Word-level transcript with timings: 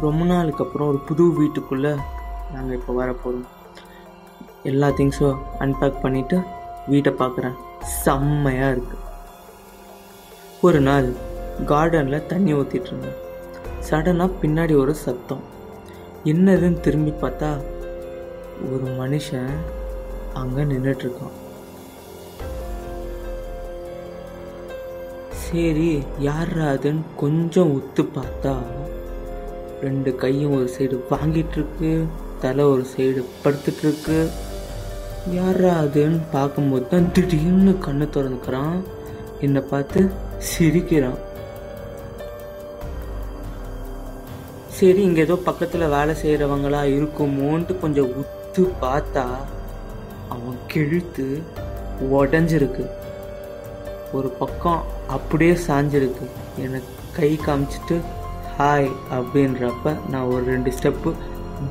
ரொம்ப 0.00 0.24
நாளுக்கு 0.24 0.64
அப்புறம் 0.64 0.88
ஒரு 0.88 0.98
புது 0.98 1.24
வீட்டுக்குள்ளே 1.32 1.92
நாங்கள் 2.52 2.76
இப்போ 2.78 2.92
வர 2.92 3.12
போகிறோம் 3.12 3.46
எல்லா 4.62 4.88
திங்ஸும் 4.88 5.38
அன்பேக் 5.58 6.02
பண்ணிவிட்டு 6.02 6.36
வீட்டை 6.86 7.12
பார்க்குறேன் 7.12 7.56
செம்மையாக 8.02 8.72
இருக்குது 8.74 9.04
ஒரு 10.60 10.80
நாள் 10.80 11.08
கார்டனில் 11.66 12.26
தண்ணி 12.26 12.54
ஊற்றிட்டு 12.54 12.86
இருந்தேன். 12.86 13.18
சடனாக 13.90 14.30
பின்னாடி 14.42 14.78
ஒரு 14.78 14.94
சத்தம். 14.94 15.42
என்னதுன்னு 16.24 16.80
திரும்பி 16.80 17.10
பார்த்தா 17.10 17.50
ஒரு 18.72 18.86
மனுஷன் 19.00 19.52
அங்கே 20.34 20.62
நின்றுட்டுருக்கான் 20.62 21.36
சரி 25.42 26.02
யார் 26.18 26.58
அதுன்னு 26.72 27.02
கொஞ்சம் 27.16 27.72
உத்து 27.72 28.02
பார்த்தா 28.16 28.54
ரெண்டு 29.84 30.10
கையும் 30.22 30.54
ஒரு 30.58 30.68
சைடு 30.74 30.96
வாங்கிட்டு 31.10 31.56
இருக்கு 31.58 31.90
தலை 32.40 32.64
ஒரு 32.64 32.84
சைடு 32.92 33.20
படுத்துட்டு 33.42 33.84
இருக்கு 33.86 34.18
யாரா 35.36 35.70
அதுன்னு 35.84 36.18
பார்க்கும்போது 36.32 36.84
தான் 36.88 37.12
திடீர்னு 37.12 37.72
கண்ணு 37.86 38.06
திறந்துக்கிறான். 38.16 38.76
என்னை 39.40 39.62
பார்த்து 39.70 40.00
சிரிக்கிறான். 40.50 41.18
சரி 44.76 45.02
இங்கே 45.02 45.22
ஏதோ 45.26 45.36
பக்கத்தில் 45.48 45.92
வேலை 45.96 46.14
செய்கிறவங்களா 46.22 46.82
இருக்குமோன்ட்டு 46.96 47.80
கொஞ்சம் 47.84 48.12
உத்து 48.22 48.64
பார்த்தா 48.84 49.26
அவன் 50.34 50.58
கெழுத்து 50.72 51.26
உடஞ்சிருக்கு. 52.18 52.84
ஒரு 54.18 54.28
பக்கம் 54.42 54.82
அப்படியே 55.16 55.56
சாஞ்சிருக்கு. 55.66 56.26
எனக்கு 56.66 56.92
கை 57.18 57.30
காமிச்சிட்டு 57.46 57.96
ஹாய் 58.58 58.86
அப்படின்றப்ப 59.14 59.90
நான் 60.10 60.28
ஒரு 60.34 60.44
ரெண்டு 60.44 60.70
ஸ்டெப்பு 60.76 61.10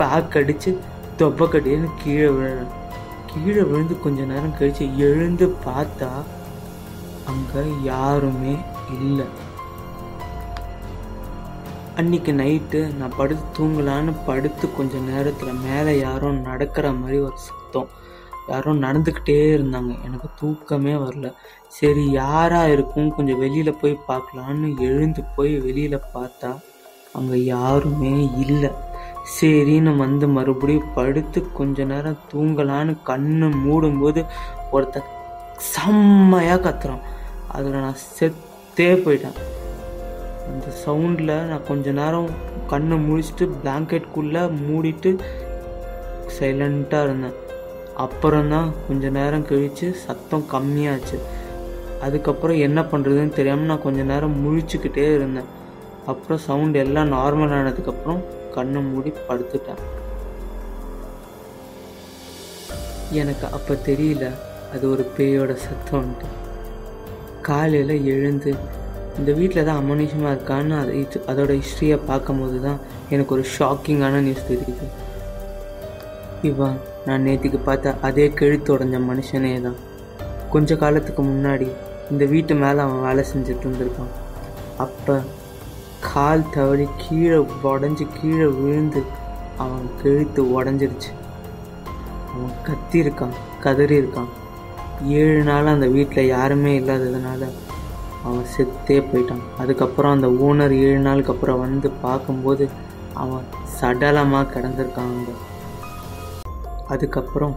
பேக் 0.00 0.36
அடித்து 0.40 0.70
தொப்பக்கடின்னு 1.20 1.88
கீழே 2.02 2.28
விழுறேன். 2.36 2.70
கீழே 3.30 3.62
விழுந்து 3.70 3.94
கொஞ்ச 4.04 4.18
நேரம் 4.32 4.54
கழித்து 4.58 4.84
எழுந்து 5.06 5.46
பார்த்தா 5.64 6.10
அங்கே 7.30 7.62
யாருமே 7.88 8.54
இல்லை. 8.98 9.26
அன்னைக்கு 12.02 12.32
நைட்டு 12.42 12.82
நான் 13.00 13.18
படுத்து 13.20 13.44
தூங்கலான்னு 13.58 14.14
படுத்து 14.26 14.68
கொஞ்ச 14.76 14.96
நேரத்தில் 15.10 15.62
மேலே 15.66 15.94
யாரும் 16.06 16.40
நடக்கிற 16.50 16.92
மாதிரி 17.00 17.18
ஒரு 17.28 17.38
சத்தம். 17.48 17.90
யாரோ 18.48 18.72
நடந்துக்கிட்டே 18.72 19.38
இருந்தாங்க. 19.56 19.92
எனக்கு 20.04 20.28
தூக்கமே 20.40 20.92
வரல. 20.92 21.32
சரி 21.68 22.10
யாராக 22.10 22.72
இருக்கும்? 22.72 23.14
கொஞ்சம் 23.14 23.38
வெளியில் 23.38 23.78
போய் 23.80 24.00
பார்க்கலான்னு 24.08 24.68
எழுந்து 24.78 25.22
போய் 25.36 25.54
வெளியில் 25.58 26.06
பார்த்தா 26.14 26.50
அங்கே 27.12 27.44
யாருமே 27.44 28.30
இல்லை. 28.46 28.70
சரின்னு 29.40 29.96
வந்து 29.96 30.28
மறுபடியும் 30.28 30.92
படுத்து 30.94 31.52
கொஞ்ச 31.52 31.84
நேரம் 31.84 32.18
தூங்கலான்னு 32.32 32.92
கண்ணு 33.06 33.48
மூடும்போது 33.66 34.20
ஒருத்த 34.72 35.02
செம்மையாக 35.72 36.60
கத்துறான். 36.64 37.04
அதில் 37.48 37.82
நான் 37.86 38.04
செத்தே 38.18 38.90
போயிட்டேன். 39.04 39.38
அந்த 40.50 40.66
சவுண்டில் 40.84 41.34
நான் 41.50 41.68
கொஞ்ச 41.68 41.90
நேரம் 41.90 42.30
கண்ணை 42.66 42.96
முழிச்சிட்டு 43.08 43.46
பிளாங்கெட்குள்ளே 43.62 44.42
மூடிட்டு 44.64 45.10
சைலண்ட்டாக 46.38 47.04
இருந்தேன். 47.04 47.36
அப்புறம்தான் 48.04 48.68
கொஞ்ச 48.86 49.08
நேரம் 49.18 49.46
கழித்து 49.50 49.86
சத்தம் 50.06 50.48
கம்மியாச்சு. 50.52 51.18
அதுக்கப்புறம் 52.06 52.58
என்ன 52.66 52.80
பண்ணுறதுன்னு 52.90 53.36
தெரியாமல் 53.38 53.70
நான் 53.70 53.86
கொஞ்ச 53.86 54.02
நேரம் 54.10 54.36
முழிச்சுக்கிட்டே 54.44 55.06
இருந்தேன். 55.14 55.48
அப்புறம் 56.10 56.42
சவுண்ட் 56.48 56.76
எல்லாம் 56.82 57.12
நார்மல் 57.16 57.54
ஆனதுக்கப்புறம் 57.58 58.20
கண்ணை 58.56 58.82
மூடி 58.90 59.10
படுத்துட்டேன். 59.28 59.82
எனக்கு 63.22 63.46
அப்போ 63.56 63.74
தெரியல 63.88 64.26
அது 64.74 64.84
ஒரு 64.94 65.04
பேயோட 65.16 65.52
சத்தம்ன்ட்டு. 65.66 66.28
காலையில் 67.48 67.94
எழுந்து 68.14 68.50
இந்த 69.18 69.30
வீட்டில் 69.38 69.66
தான் 69.68 69.80
அமனிஷமாக 69.82 70.32
இருக்கான்னு 70.34 70.74
அதை 70.80 70.94
அதோட 71.30 71.52
ஹிஸ்ட்ரியை 71.60 71.98
பார்க்கும்போது 72.10 72.58
தான் 72.66 72.80
எனக்கு 73.14 73.34
ஒரு 73.36 73.44
ஷாக்கிங்கான 73.58 74.20
நியூஸ் 74.26 74.50
தெரியுது. 74.50 74.86
இவன் 76.42 76.76
நான் 77.06 77.24
நேற்றுக்கு 77.26 77.58
பார்த்த 77.64 77.94
அதே 78.00 78.28
கெழுத்து 78.28 78.76
உடஞ்ச 78.76 78.96
மனுஷனே 79.10 79.60
தான் 79.60 79.78
கொஞ்ச 80.50 80.76
காலத்துக்கு 80.76 81.22
முன்னாடி 81.22 81.68
இந்த 82.10 82.24
வீட்டு 82.24 82.54
மேலே 82.54 82.78
அவன் 82.78 83.00
வேலை 83.00 83.24
செஞ்சுட்டு 83.32 83.64
இருந்திருக்கான். 83.66 84.12
அப்போ 84.76 85.22
கால் 86.00 86.50
தவறி 86.54 86.88
கீழே 86.96 87.38
உடஞ்சி 87.62 88.06
கீழே 88.20 88.46
விழுந்து 88.46 89.02
அவன் 89.56 89.86
கெழுத்து 90.02 90.42
உடஞ்சிருச்சு. 90.58 91.10
அவன் 92.34 92.54
கத்திருக்கான் 92.68 93.36
கதறியிருக்கான். 93.64 94.30
ஏழு 95.06 95.42
நாள் 95.42 95.66
அந்த 95.66 95.86
வீட்டில் 95.86 96.26
யாருமே 96.26 96.80
இல்லாததுனால 96.80 97.42
அவன் 98.24 98.46
செத்தே 98.54 98.98
போயிட்டான். 99.10 99.44
அதுக்கப்புறம் 99.58 100.12
அந்த 100.12 100.28
ஓனர் 100.28 100.74
ஏழு 100.86 100.98
நாளுக்கு 100.98 101.32
அப்புறம் 101.32 101.60
வந்து 101.60 101.90
பார்க்கும்போது 102.06 102.68
அவன் 103.14 103.46
சடலமாக 103.80 104.50
கிடந்திருக்கான் 104.54 105.14
அதுக்கப்புறம் 106.88 107.56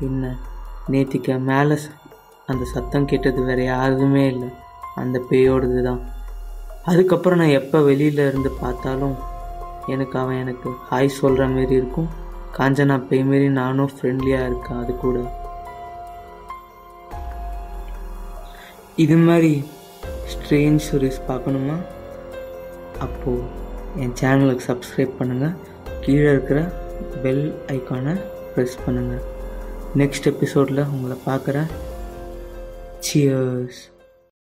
என்ன? 0.00 0.36
நேத்திக்கு 0.92 1.38
மேலே 1.50 1.76
அந்த 2.46 2.64
சத்தம் 2.72 3.08
கேட்டது 3.10 3.42
வேறு 3.42 3.64
யாருமே 3.64 4.24
இல்லை. 4.26 4.48
அந்த 4.94 5.16
பேயோடது 5.30 5.82
தான். 5.82 6.00
அதுக்கப்புறம் 6.84 7.38
நான் 7.38 7.56
எப்போ 7.60 7.78
வெளியில் 7.80 8.26
இருந்து 8.28 8.50
பார்த்தாலும் 8.50 9.14
எனக்கு 9.86 10.18
அவன் 10.18 10.40
எனக்கு 10.42 10.68
ஹாய் 10.90 11.16
சொல்கிற 11.20 11.46
மாரி 11.46 11.74
இருக்கும். 11.80 12.10
காஞ்சனா 12.58 12.96
பேய் 13.08 13.24
மாரி 13.30 13.48
நானும் 13.48 13.90
ஃப்ரெண்ட்லியாக 13.94 14.48
இருக்கேன் 14.48 14.80
அது 14.82 14.92
கூட. 14.96 15.18
இது 19.04 19.16
மாதிரி 19.16 19.52
ஸ்ட்ரேஞ்ச் 20.32 20.84
ஸ்டோரிஸ் 20.86 21.26
பார்க்கணுமா? 21.28 21.76
அப்போது 22.98 23.42
என் 23.96 24.16
சேனலுக்கு 24.20 24.64
சப்ஸ்கிரைப் 24.70 25.18
பண்ணுங்கள் 25.18 25.56
கீழே 26.00 26.28
இருக்கிற 26.30 26.60
பெல் 27.22 27.46
ஐக்கானை 27.74 28.14
ப்ரெஸ் 28.54 28.76
பண்ணுங்கள் 28.84 29.24
நெக்ஸ்ட் 30.00 30.28
எபிசோடில் 30.32 30.88
உங்களை 30.94 31.16
பார்க்குறேன். 31.26 31.70
சியர்ஸ் 33.06 33.80